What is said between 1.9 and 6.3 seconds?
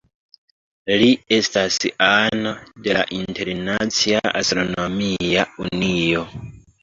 ano de la Internacia Astronomia Unio.